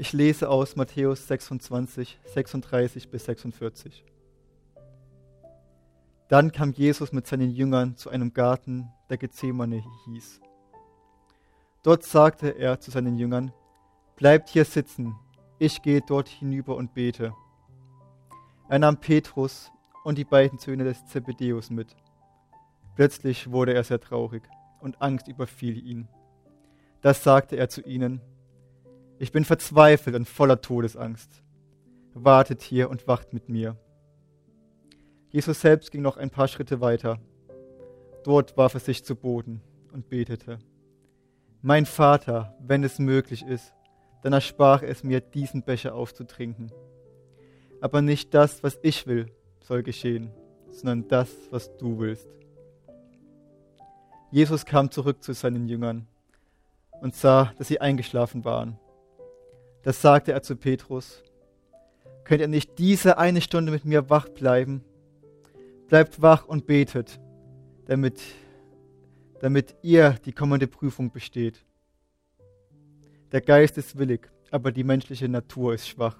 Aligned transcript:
Ich 0.00 0.12
lese 0.12 0.48
aus 0.48 0.76
Matthäus 0.76 1.26
26, 1.26 2.20
36 2.24 3.08
bis 3.08 3.24
46. 3.24 4.04
Dann 6.28 6.52
kam 6.52 6.70
Jesus 6.70 7.10
mit 7.10 7.26
seinen 7.26 7.50
Jüngern 7.50 7.96
zu 7.96 8.08
einem 8.08 8.32
Garten, 8.32 8.92
der 9.10 9.18
Gethsemane 9.18 9.82
hieß. 10.04 10.40
Dort 11.82 12.04
sagte 12.04 12.50
er 12.50 12.78
zu 12.78 12.92
seinen 12.92 13.16
Jüngern, 13.16 13.52
Bleibt 14.14 14.50
hier 14.50 14.64
sitzen, 14.64 15.16
ich 15.58 15.82
gehe 15.82 16.00
dort 16.00 16.28
hinüber 16.28 16.76
und 16.76 16.94
bete. 16.94 17.34
Er 18.68 18.78
nahm 18.78 18.98
Petrus 18.98 19.72
und 20.04 20.16
die 20.16 20.24
beiden 20.24 20.60
Söhne 20.60 20.84
des 20.84 21.06
Zebedeus 21.06 21.70
mit. 21.70 21.96
Plötzlich 22.94 23.50
wurde 23.50 23.74
er 23.74 23.82
sehr 23.82 23.98
traurig 23.98 24.44
und 24.78 25.02
Angst 25.02 25.26
überfiel 25.26 25.76
ihn. 25.84 26.06
Das 27.00 27.24
sagte 27.24 27.56
er 27.56 27.68
zu 27.68 27.80
ihnen, 27.82 28.20
ich 29.18 29.32
bin 29.32 29.44
verzweifelt 29.44 30.14
und 30.14 30.28
voller 30.28 30.60
Todesangst. 30.60 31.42
Wartet 32.14 32.62
hier 32.62 32.90
und 32.90 33.06
wacht 33.06 33.32
mit 33.32 33.48
mir. 33.48 33.76
Jesus 35.30 35.60
selbst 35.60 35.90
ging 35.90 36.02
noch 36.02 36.16
ein 36.16 36.30
paar 36.30 36.48
Schritte 36.48 36.80
weiter. 36.80 37.18
Dort 38.24 38.56
warf 38.56 38.74
er 38.74 38.80
sich 38.80 39.04
zu 39.04 39.14
Boden 39.14 39.60
und 39.92 40.08
betete. 40.08 40.58
Mein 41.62 41.86
Vater, 41.86 42.56
wenn 42.60 42.84
es 42.84 42.98
möglich 42.98 43.44
ist, 43.44 43.74
dann 44.22 44.32
ersprach 44.32 44.82
es 44.82 45.04
mir, 45.04 45.20
diesen 45.20 45.62
Becher 45.62 45.94
aufzutrinken. 45.94 46.72
Aber 47.80 48.02
nicht 48.02 48.34
das, 48.34 48.62
was 48.62 48.78
ich 48.82 49.06
will, 49.06 49.30
soll 49.60 49.82
geschehen, 49.82 50.30
sondern 50.70 51.08
das, 51.08 51.30
was 51.50 51.76
du 51.76 51.98
willst. 51.98 52.28
Jesus 54.30 54.64
kam 54.64 54.90
zurück 54.90 55.22
zu 55.22 55.32
seinen 55.32 55.68
Jüngern 55.68 56.06
und 57.00 57.14
sah, 57.14 57.52
dass 57.58 57.68
sie 57.68 57.80
eingeschlafen 57.80 58.44
waren. 58.44 58.78
Das 59.82 60.02
sagte 60.02 60.32
er 60.32 60.42
zu 60.42 60.56
Petrus. 60.56 61.22
Könnt 62.24 62.40
ihr 62.40 62.48
nicht 62.48 62.78
diese 62.78 63.18
eine 63.18 63.40
Stunde 63.40 63.72
mit 63.72 63.84
mir 63.84 64.10
wach 64.10 64.28
bleiben? 64.28 64.84
Bleibt 65.88 66.20
wach 66.20 66.46
und 66.46 66.66
betet, 66.66 67.18
damit, 67.86 68.20
damit 69.40 69.76
ihr 69.82 70.16
die 70.24 70.32
kommende 70.32 70.66
Prüfung 70.66 71.10
besteht. 71.10 71.64
Der 73.32 73.40
Geist 73.40 73.78
ist 73.78 73.98
willig, 73.98 74.28
aber 74.50 74.72
die 74.72 74.84
menschliche 74.84 75.28
Natur 75.28 75.74
ist 75.74 75.88
schwach. 75.88 76.16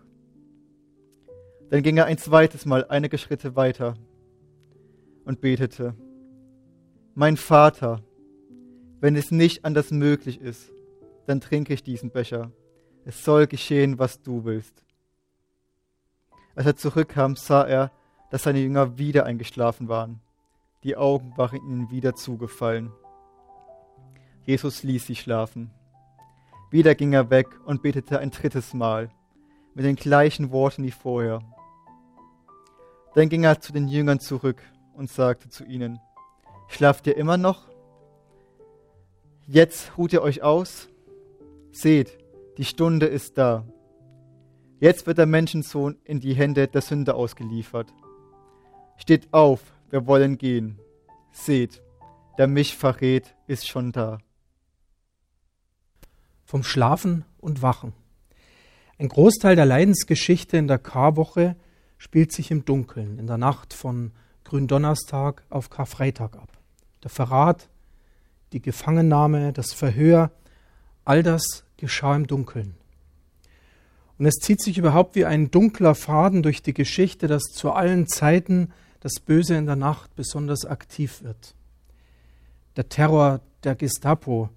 Dann 1.70 1.82
ging 1.82 1.98
er 1.98 2.06
ein 2.06 2.18
zweites 2.18 2.64
Mal 2.64 2.86
einige 2.88 3.18
Schritte 3.18 3.56
weiter 3.56 3.94
und 5.24 5.40
betete, 5.40 5.94
Mein 7.14 7.36
Vater, 7.36 8.02
wenn 9.00 9.16
es 9.16 9.30
nicht 9.30 9.64
anders 9.64 9.90
möglich 9.90 10.40
ist, 10.40 10.72
dann 11.26 11.40
trinke 11.40 11.74
ich 11.74 11.82
diesen 11.82 12.10
Becher. 12.10 12.50
Es 13.08 13.24
soll 13.24 13.46
geschehen, 13.46 13.98
was 13.98 14.20
du 14.20 14.44
willst. 14.44 14.84
Als 16.54 16.66
er 16.66 16.76
zurückkam, 16.76 17.36
sah 17.36 17.64
er, 17.64 17.90
dass 18.30 18.42
seine 18.42 18.58
Jünger 18.58 18.98
wieder 18.98 19.24
eingeschlafen 19.24 19.88
waren. 19.88 20.20
Die 20.84 20.94
Augen 20.94 21.32
waren 21.38 21.56
ihnen 21.56 21.90
wieder 21.90 22.14
zugefallen. 22.14 22.92
Jesus 24.44 24.82
ließ 24.82 25.06
sie 25.06 25.16
schlafen. 25.16 25.70
Wieder 26.70 26.94
ging 26.94 27.14
er 27.14 27.30
weg 27.30 27.48
und 27.64 27.80
betete 27.80 28.18
ein 28.18 28.30
drittes 28.30 28.74
Mal, 28.74 29.08
mit 29.72 29.86
den 29.86 29.96
gleichen 29.96 30.50
Worten 30.50 30.84
wie 30.84 30.90
vorher. 30.90 31.40
Dann 33.14 33.30
ging 33.30 33.44
er 33.44 33.58
zu 33.58 33.72
den 33.72 33.88
Jüngern 33.88 34.20
zurück 34.20 34.60
und 34.92 35.08
sagte 35.08 35.48
zu 35.48 35.64
ihnen, 35.64 35.98
Schlaft 36.68 37.06
ihr 37.06 37.16
immer 37.16 37.38
noch? 37.38 37.70
Jetzt 39.46 39.96
ruht 39.96 40.12
ihr 40.12 40.20
euch 40.20 40.42
aus? 40.42 40.90
Seht, 41.72 42.18
die 42.58 42.64
Stunde 42.64 43.06
ist 43.06 43.38
da. 43.38 43.64
Jetzt 44.80 45.06
wird 45.06 45.18
der 45.18 45.26
Menschensohn 45.26 45.96
in 46.04 46.18
die 46.18 46.34
Hände 46.34 46.66
der 46.66 46.82
Sünder 46.82 47.14
ausgeliefert. 47.14 47.94
Steht 48.96 49.32
auf, 49.32 49.60
wir 49.90 50.06
wollen 50.08 50.38
gehen. 50.38 50.80
Seht, 51.30 51.82
der 52.36 52.48
mich 52.48 52.76
verrät, 52.76 53.36
ist 53.46 53.68
schon 53.68 53.92
da. 53.92 54.18
Vom 56.44 56.64
Schlafen 56.64 57.24
und 57.38 57.62
Wachen. 57.62 57.92
Ein 58.98 59.08
Großteil 59.08 59.54
der 59.54 59.66
Leidensgeschichte 59.66 60.56
in 60.56 60.66
der 60.66 60.78
Karwoche 60.78 61.54
spielt 61.96 62.32
sich 62.32 62.50
im 62.50 62.64
Dunkeln, 62.64 63.20
in 63.20 63.28
der 63.28 63.38
Nacht 63.38 63.72
von 63.72 64.10
Gründonnerstag 64.42 65.44
auf 65.48 65.70
Karfreitag 65.70 66.36
ab. 66.36 66.58
Der 67.04 67.10
Verrat, 67.10 67.68
die 68.52 68.62
Gefangennahme, 68.62 69.52
das 69.52 69.72
Verhör, 69.72 70.32
all 71.04 71.22
das 71.22 71.64
geschah 71.78 72.14
im 72.14 72.26
Dunkeln. 72.26 72.74
Und 74.18 74.26
es 74.26 74.34
zieht 74.34 74.60
sich 74.60 74.76
überhaupt 74.76 75.14
wie 75.14 75.24
ein 75.24 75.50
dunkler 75.50 75.94
Faden 75.94 76.42
durch 76.42 76.60
die 76.62 76.74
Geschichte, 76.74 77.28
dass 77.28 77.44
zu 77.44 77.72
allen 77.72 78.06
Zeiten 78.08 78.72
das 79.00 79.20
Böse 79.20 79.56
in 79.56 79.66
der 79.66 79.76
Nacht 79.76 80.14
besonders 80.16 80.64
aktiv 80.64 81.22
wird. 81.22 81.54
Der 82.76 82.88
Terror 82.88 83.40
der 83.64 83.76
Gestapo 83.76 84.50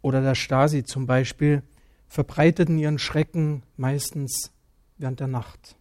oder 0.00 0.20
der 0.20 0.34
Stasi 0.34 0.84
zum 0.84 1.06
Beispiel 1.06 1.62
verbreiteten 2.08 2.78
ihren 2.78 2.98
Schrecken 2.98 3.62
meistens 3.76 4.52
während 4.98 5.20
der 5.20 5.28
Nacht. 5.28 5.76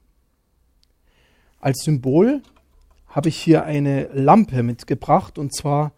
Als 1.59 1.83
Symbol 1.83 2.41
habe 3.07 3.29
ich 3.29 3.37
hier 3.37 3.65
eine 3.65 4.05
Lampe 4.13 4.63
mitgebracht 4.63 5.37
und 5.37 5.53
zwar 5.55 5.91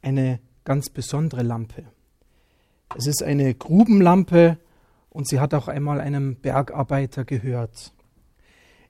eine 0.00 0.40
ganz 0.64 0.88
besondere 0.88 1.42
Lampe. 1.42 1.84
Es 2.96 3.06
ist 3.06 3.22
eine 3.22 3.54
Grubenlampe 3.54 4.58
und 5.10 5.28
sie 5.28 5.40
hat 5.40 5.54
auch 5.54 5.68
einmal 5.68 6.00
einem 6.00 6.36
Bergarbeiter 6.36 7.24
gehört. 7.24 7.92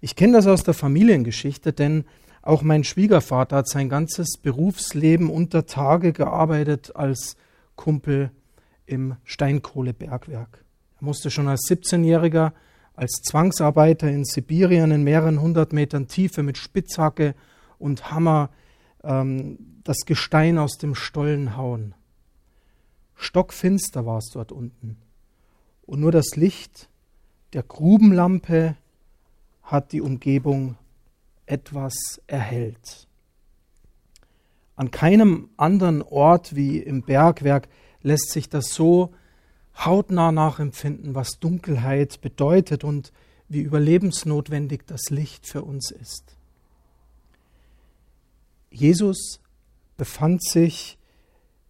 Ich 0.01 0.17
kenne 0.17 0.35
das 0.35 0.47
aus 0.47 0.63
der 0.63 0.75
Familiengeschichte, 0.75 1.73
denn 1.73 2.05
auch 2.43 2.63
mein 2.63 2.85
Schwiegervater 2.85 3.57
hat 3.57 3.69
sein 3.69 3.89
ganzes 3.89 4.39
Berufsleben 4.39 5.29
unter 5.29 5.67
Tage 5.67 6.13
gearbeitet 6.13 6.97
als 6.97 7.37
Kumpel 7.77 8.31
im 8.87 9.17
Steinkohlebergwerk. 9.25 10.65
Er 11.01 11.05
musste 11.05 11.31
schon 11.31 11.49
als 11.49 11.69
17-Jähriger 11.69 12.53
als 12.97 13.23
Zwangsarbeiter 13.23 14.11
in 14.11 14.25
Sibirien 14.25 14.91
in 14.91 15.05
mehreren 15.05 15.41
hundert 15.41 15.73
Metern 15.73 16.07
Tiefe 16.07 16.43
mit 16.43 16.59
Spitzhacke 16.59 17.35
und 17.79 18.11
Hammer 18.11 18.51
ähm, 19.03 19.59
das 19.85 20.05
Gestein 20.05 20.59
aus 20.59 20.77
dem 20.77 20.95
Stollen 20.95 21.57
hauen. 21.57 21.95
Stockfinster 23.31 24.07
war 24.07 24.19
es 24.19 24.31
dort 24.33 24.51
unten. 24.51 24.97
Und 25.87 26.01
nur 26.01 26.11
das 26.11 26.35
Licht 26.35 26.89
der 27.53 27.63
Grubenlampe 27.63 28.77
hat 29.63 29.93
die 29.93 30.01
Umgebung 30.01 30.77
etwas 31.47 31.95
erhellt. 32.27 33.07
An 34.75 34.91
keinem 34.91 35.49
anderen 35.57 36.03
Ort 36.03 36.57
wie 36.57 36.79
im 36.79 37.03
Bergwerk 37.03 37.69
lässt 38.03 38.33
sich 38.33 38.49
das 38.49 38.75
so 38.75 39.15
hautnah 39.77 40.33
nachempfinden, 40.33 41.15
was 41.15 41.39
Dunkelheit 41.39 42.21
bedeutet 42.21 42.83
und 42.83 43.13
wie 43.49 43.61
überlebensnotwendig 43.61 44.83
das 44.89 45.09
Licht 45.11 45.47
für 45.47 45.63
uns 45.63 45.93
ist. 45.93 46.37
Jesus 48.73 49.39
befand 49.97 50.43
sich 50.43 50.99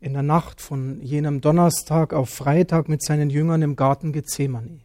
in 0.01 0.15
der 0.15 0.23
Nacht 0.23 0.61
von 0.61 1.01
jenem 1.03 1.41
Donnerstag 1.43 2.15
auf 2.15 2.31
Freitag 2.31 2.89
mit 2.89 3.03
seinen 3.03 3.29
Jüngern 3.29 3.61
im 3.61 3.77
Garten 3.77 4.13
Gethsemane. 4.13 4.81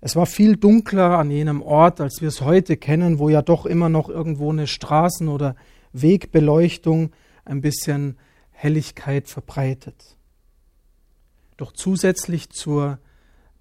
Es 0.00 0.16
war 0.16 0.26
viel 0.26 0.56
dunkler 0.56 1.18
an 1.18 1.30
jenem 1.30 1.62
Ort, 1.62 2.00
als 2.00 2.20
wir 2.20 2.28
es 2.28 2.40
heute 2.40 2.76
kennen, 2.76 3.18
wo 3.18 3.28
ja 3.28 3.42
doch 3.42 3.66
immer 3.66 3.88
noch 3.88 4.08
irgendwo 4.08 4.50
eine 4.50 4.66
Straßen- 4.66 5.28
oder 5.28 5.56
Wegbeleuchtung 5.92 7.12
ein 7.44 7.60
bisschen 7.60 8.18
Helligkeit 8.50 9.28
verbreitet. 9.28 10.16
Doch 11.56 11.72
zusätzlich 11.72 12.50
zur 12.50 12.98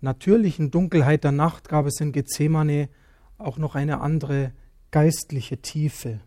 natürlichen 0.02 0.72
Dunkelheit 0.72 1.24
der 1.24 1.32
Nacht 1.32 1.68
gab 1.68 1.86
es 1.86 2.00
in 2.00 2.12
Gethsemane 2.12 2.90
auch 3.38 3.58
noch 3.58 3.76
eine 3.76 4.02
andere 4.02 4.52
geistliche 4.92 5.58
Tiefe. 5.58 6.20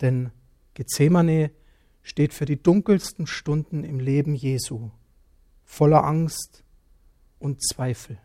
Denn 0.00 0.30
Gethsemane 0.74 1.50
steht 2.08 2.32
für 2.34 2.44
die 2.44 2.62
dunkelsten 2.62 3.26
Stunden 3.26 3.84
im 3.84 4.00
Leben 4.00 4.34
Jesu, 4.34 4.90
voller 5.64 6.04
Angst 6.04 6.64
und 7.38 7.62
Zweifel 7.62 8.18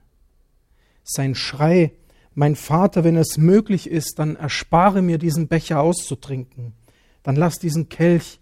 sein 1.03 1.35
Schrei, 1.35 1.93
mein 2.33 2.55
Vater, 2.55 3.03
wenn 3.03 3.17
es 3.17 3.37
möglich 3.37 3.89
ist, 3.89 4.17
dann 4.17 4.35
erspare 4.35 5.01
mir 5.01 5.17
diesen 5.17 5.47
Becher 5.47 5.81
auszutrinken, 5.81 6.73
dann 7.21 7.35
lass 7.35 7.59
diesen 7.59 7.89
Kelch 7.89 8.39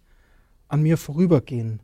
an 0.68 0.82
mir 0.82 0.98
vorübergehen. 0.98 1.82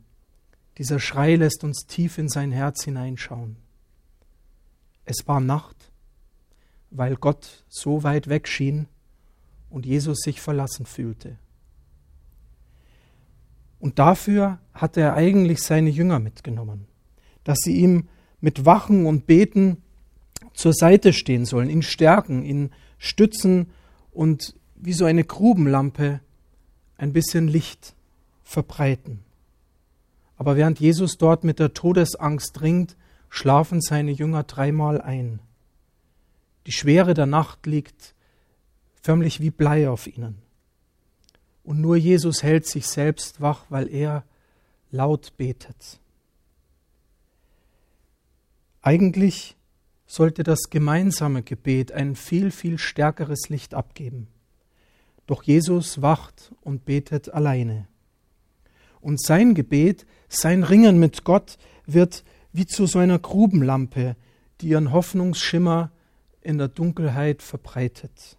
Dieser 0.78 1.00
Schrei 1.00 1.34
lässt 1.34 1.64
uns 1.64 1.86
tief 1.86 2.18
in 2.18 2.28
sein 2.28 2.52
Herz 2.52 2.84
hineinschauen. 2.84 3.56
Es 5.04 5.26
war 5.26 5.40
Nacht, 5.40 5.76
weil 6.90 7.16
Gott 7.16 7.64
so 7.68 8.04
weit 8.04 8.28
weg 8.28 8.48
schien 8.48 8.86
und 9.68 9.84
Jesus 9.84 10.18
sich 10.20 10.40
verlassen 10.40 10.86
fühlte. 10.86 11.36
Und 13.88 13.98
dafür 13.98 14.58
hatte 14.74 15.00
er 15.00 15.14
eigentlich 15.14 15.62
seine 15.62 15.88
Jünger 15.88 16.18
mitgenommen, 16.18 16.88
dass 17.42 17.60
sie 17.60 17.74
ihm 17.74 18.06
mit 18.38 18.66
Wachen 18.66 19.06
und 19.06 19.26
Beten 19.26 19.78
zur 20.52 20.74
Seite 20.74 21.14
stehen 21.14 21.46
sollen, 21.46 21.70
ihn 21.70 21.80
stärken, 21.80 22.44
ihn 22.44 22.68
stützen 22.98 23.70
und 24.12 24.54
wie 24.76 24.92
so 24.92 25.06
eine 25.06 25.24
Grubenlampe 25.24 26.20
ein 26.98 27.14
bisschen 27.14 27.48
Licht 27.48 27.94
verbreiten. 28.42 29.20
Aber 30.36 30.58
während 30.58 30.80
Jesus 30.80 31.16
dort 31.16 31.42
mit 31.42 31.58
der 31.58 31.72
Todesangst 31.72 32.60
ringt, 32.60 32.94
schlafen 33.30 33.80
seine 33.80 34.10
Jünger 34.10 34.42
dreimal 34.42 35.00
ein. 35.00 35.40
Die 36.66 36.72
Schwere 36.72 37.14
der 37.14 37.24
Nacht 37.24 37.64
liegt 37.64 38.14
förmlich 39.00 39.40
wie 39.40 39.50
Blei 39.50 39.88
auf 39.88 40.06
ihnen. 40.06 40.42
Und 41.68 41.82
nur 41.82 41.96
Jesus 41.96 42.42
hält 42.42 42.64
sich 42.64 42.86
selbst 42.86 43.42
wach, 43.42 43.66
weil 43.68 43.92
er 43.92 44.24
laut 44.90 45.36
betet. 45.36 46.00
Eigentlich 48.80 49.54
sollte 50.06 50.44
das 50.44 50.70
gemeinsame 50.70 51.42
Gebet 51.42 51.92
ein 51.92 52.16
viel, 52.16 52.52
viel 52.52 52.78
stärkeres 52.78 53.50
Licht 53.50 53.74
abgeben. 53.74 54.28
Doch 55.26 55.42
Jesus 55.42 56.00
wacht 56.00 56.54
und 56.62 56.86
betet 56.86 57.34
alleine. 57.34 57.86
Und 59.02 59.20
sein 59.20 59.54
Gebet, 59.54 60.06
sein 60.30 60.62
Ringen 60.62 60.98
mit 60.98 61.24
Gott 61.24 61.58
wird 61.84 62.24
wie 62.50 62.64
zu 62.64 62.86
so 62.86 62.98
einer 62.98 63.18
Grubenlampe, 63.18 64.16
die 64.62 64.68
ihren 64.68 64.90
Hoffnungsschimmer 64.90 65.92
in 66.40 66.56
der 66.56 66.68
Dunkelheit 66.68 67.42
verbreitet. 67.42 68.37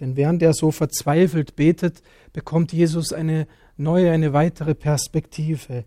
Denn 0.00 0.16
während 0.16 0.42
er 0.42 0.54
so 0.54 0.70
verzweifelt 0.70 1.56
betet, 1.56 2.02
bekommt 2.32 2.72
Jesus 2.72 3.12
eine 3.12 3.46
neue, 3.76 4.10
eine 4.10 4.32
weitere 4.32 4.74
Perspektive. 4.74 5.84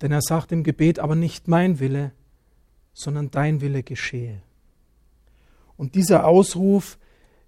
Denn 0.00 0.12
er 0.12 0.22
sagt 0.22 0.50
im 0.50 0.64
Gebet, 0.64 0.98
aber 0.98 1.14
nicht 1.14 1.46
mein 1.46 1.78
Wille, 1.78 2.12
sondern 2.94 3.30
dein 3.30 3.60
Wille 3.60 3.82
geschehe. 3.82 4.42
Und 5.76 5.94
dieser 5.94 6.26
Ausruf 6.26 6.98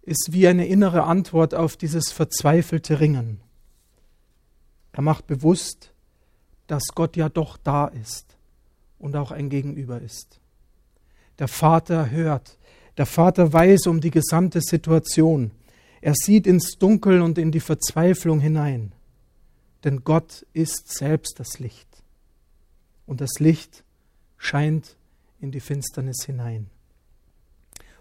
ist 0.02 0.30
wie 0.32 0.46
eine 0.46 0.66
innere 0.66 1.04
Antwort 1.04 1.54
auf 1.54 1.76
dieses 1.76 2.12
verzweifelte 2.12 3.00
Ringen. 3.00 3.40
Er 4.92 5.02
macht 5.02 5.26
bewusst, 5.26 5.92
dass 6.66 6.84
Gott 6.94 7.16
ja 7.16 7.28
doch 7.28 7.56
da 7.56 7.86
ist 7.86 8.36
und 8.98 9.16
auch 9.16 9.30
ein 9.30 9.48
Gegenüber 9.48 10.00
ist. 10.00 10.40
Der 11.38 11.48
Vater 11.48 12.10
hört, 12.10 12.58
der 12.96 13.06
Vater 13.06 13.52
weiß 13.52 13.86
um 13.86 14.00
die 14.00 14.10
gesamte 14.10 14.60
Situation. 14.60 15.50
Er 16.00 16.14
sieht 16.14 16.46
ins 16.46 16.78
Dunkel 16.78 17.22
und 17.22 17.38
in 17.38 17.50
die 17.50 17.60
Verzweiflung 17.60 18.40
hinein. 18.40 18.92
Denn 19.84 20.04
Gott 20.04 20.46
ist 20.52 20.92
selbst 20.92 21.40
das 21.40 21.58
Licht. 21.58 21.88
Und 23.06 23.20
das 23.20 23.38
Licht 23.38 23.84
scheint 24.36 24.96
in 25.40 25.50
die 25.50 25.60
Finsternis 25.60 26.24
hinein. 26.24 26.68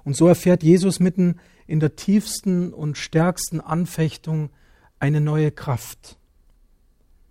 Und 0.03 0.15
so 0.15 0.27
erfährt 0.27 0.63
Jesus 0.63 0.99
mitten 0.99 1.39
in 1.65 1.79
der 1.79 1.95
tiefsten 1.95 2.73
und 2.73 2.97
stärksten 2.97 3.61
Anfechtung 3.61 4.49
eine 4.99 5.21
neue 5.21 5.51
Kraft. 5.51 6.17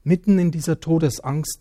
Mitten 0.04 0.38
in 0.38 0.50
dieser 0.50 0.80
Todesangst. 0.80 1.60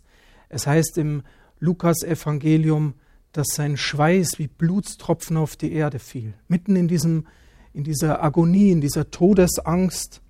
Es 0.49 0.67
heißt 0.67 0.97
im 0.97 1.23
Lukas-Evangelium, 1.59 2.95
dass 3.31 3.47
sein 3.53 3.77
Schweiß 3.77 4.39
wie 4.39 4.47
Blutstropfen 4.47 5.37
auf 5.37 5.55
die 5.55 5.71
Erde 5.71 5.99
fiel. 5.99 6.33
Mitten 6.47 6.75
in, 6.75 6.87
diesem, 6.87 7.27
in 7.73 7.83
dieser 7.83 8.23
Agonie, 8.23 8.71
in 8.71 8.81
dieser 8.81 9.09
Todesangst 9.09 10.21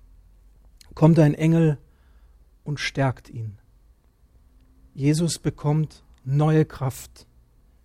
kommt 0.94 1.18
ein 1.18 1.34
Engel 1.34 1.78
und 2.64 2.78
stärkt 2.78 3.28
ihn. 3.28 3.58
Jesus 4.94 5.38
bekommt 5.38 6.04
neue 6.24 6.64
Kraft 6.64 7.26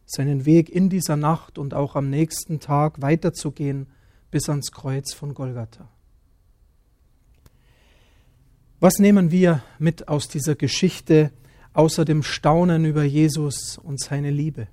seinen 0.05 0.45
Weg 0.45 0.69
in 0.69 0.89
dieser 0.89 1.17
Nacht 1.17 1.57
und 1.57 1.73
auch 1.73 1.95
am 1.95 2.09
nächsten 2.09 2.59
Tag 2.59 3.01
weiterzugehen 3.01 3.87
bis 4.31 4.49
ans 4.49 4.71
Kreuz 4.71 5.13
von 5.13 5.33
Golgatha. 5.33 5.89
Was 8.79 8.99
nehmen 8.99 9.31
wir 9.31 9.63
mit 9.79 10.07
aus 10.07 10.27
dieser 10.27 10.55
Geschichte 10.55 11.31
außer 11.73 12.05
dem 12.05 12.23
Staunen 12.23 12.85
über 12.85 13.03
Jesus 13.03 13.77
und 13.77 13.99
seine 13.99 14.31
Liebe? 14.31 14.67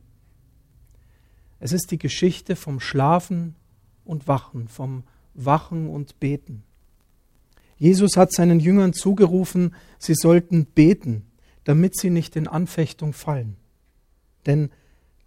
Es 1.61 1.73
ist 1.73 1.91
die 1.91 1.99
Geschichte 1.99 2.57
vom 2.57 2.81
Schlafen 2.81 3.55
und 4.05 4.29
Wachen, 4.29 4.69
vom 4.69 5.05
Wachen 5.35 5.89
und 5.89 6.21
Beten. 6.21 6.63
Jesus 7.77 8.17
hat 8.17 8.33
seinen 8.33 8.61
Jüngern 8.61 8.93
zugerufen, 8.93 9.75
sie 9.99 10.15
sollten 10.15 10.67
beten, 10.67 11.27
damit 11.65 11.97
sie 11.99 12.11
nicht 12.11 12.37
in 12.37 12.47
Anfechtung 12.47 13.13
fallen. 13.13 13.57
Denn 14.47 14.71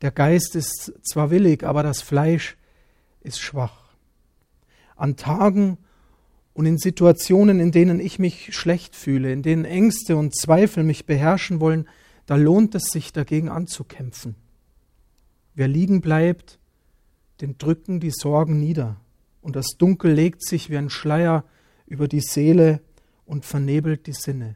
der 0.02 0.12
Geist 0.12 0.56
ist 0.56 0.94
zwar 1.04 1.32
willig, 1.32 1.64
aber 1.64 1.84
das 1.84 2.02
Fleisch 2.02 2.58
ist 3.22 3.40
schwach. 3.40 3.96
An 4.96 5.16
Tagen 5.18 5.78
und 6.54 6.66
in 6.66 6.78
Situationen, 6.78 7.60
in 7.60 7.72
denen 7.72 8.00
ich 8.00 8.20
mich 8.20 8.56
schlecht 8.56 8.96
fühle, 8.96 9.32
in 9.32 9.44
denen 9.44 9.66
Ängste 9.66 10.16
und 10.16 10.36
Zweifel 10.36 10.84
mich 10.84 11.06
beherrschen 11.06 11.60
wollen, 11.60 11.88
da 12.26 12.36
lohnt 12.36 12.76
es 12.76 12.86
sich 12.86 13.14
dagegen 13.14 13.50
anzukämpfen. 13.50 14.36
Wer 15.58 15.68
liegen 15.68 16.02
bleibt, 16.02 16.60
den 17.42 17.58
drücken 17.58 18.00
die 18.00 18.12
Sorgen 18.12 18.60
nieder, 18.60 18.98
und 19.42 19.56
das 19.56 19.70
Dunkel 19.80 20.14
legt 20.14 20.46
sich 20.46 20.70
wie 20.70 20.78
ein 20.78 20.92
Schleier 20.92 21.46
über 21.88 22.08
die 22.08 22.22
Seele 22.22 22.80
und 23.26 23.44
vernebelt 23.44 24.06
die 24.06 24.14
Sinne. 24.14 24.54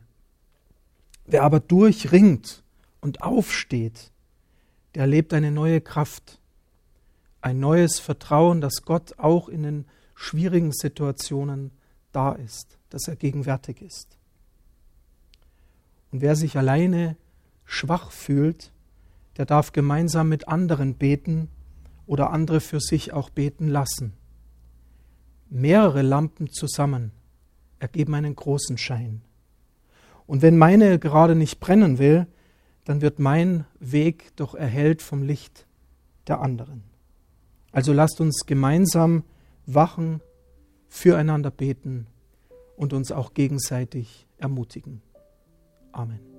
Wer 1.25 1.41
aber 1.41 1.59
durchringt 1.59 2.61
und 2.99 3.23
aufsteht, 3.23 4.11
der 4.93 5.01
erlebt 5.01 5.33
eine 5.33 5.49
neue 5.49 5.81
Kraft, 5.81 6.39
ein 7.41 7.59
neues 7.59 7.97
Vertrauen, 7.97 8.61
dass 8.61 8.83
Gott 8.83 9.17
auch 9.17 9.49
in 9.49 9.63
den 9.63 9.85
schwierigen 10.13 10.71
Situationen 10.71 11.71
da 12.11 12.33
ist, 12.33 12.77
dass 12.91 13.07
er 13.07 13.15
gegenwärtig 13.15 13.81
ist. 13.81 14.19
Und 16.11 16.21
wer 16.21 16.35
sich 16.35 16.57
alleine 16.57 17.17
schwach 17.65 18.11
fühlt, 18.11 18.71
der 19.37 19.45
darf 19.45 19.71
gemeinsam 19.71 20.29
mit 20.29 20.47
anderen 20.47 20.95
beten 20.95 21.49
oder 22.05 22.31
andere 22.31 22.59
für 22.59 22.79
sich 22.79 23.13
auch 23.13 23.29
beten 23.29 23.67
lassen. 23.67 24.13
Mehrere 25.49 26.01
Lampen 26.01 26.49
zusammen 26.49 27.11
ergeben 27.79 28.13
einen 28.13 28.35
großen 28.35 28.77
Schein. 28.77 29.21
Und 30.27 30.41
wenn 30.41 30.57
meine 30.57 30.99
gerade 30.99 31.35
nicht 31.35 31.59
brennen 31.59 31.97
will, 31.97 32.27
dann 32.85 33.01
wird 33.01 33.19
mein 33.19 33.65
Weg 33.79 34.35
doch 34.35 34.55
erhellt 34.55 35.01
vom 35.01 35.23
Licht 35.23 35.65
der 36.27 36.41
anderen. 36.41 36.83
Also 37.71 37.93
lasst 37.93 38.19
uns 38.21 38.45
gemeinsam 38.45 39.23
wachen, 39.65 40.21
füreinander 40.89 41.51
beten 41.51 42.07
und 42.75 42.93
uns 42.93 43.11
auch 43.11 43.33
gegenseitig 43.33 44.27
ermutigen. 44.37 45.01
Amen. 45.91 46.30